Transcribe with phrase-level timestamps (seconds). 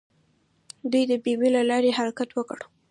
[0.91, 2.59] دوی د بمیي له لارې حرکت وکړ.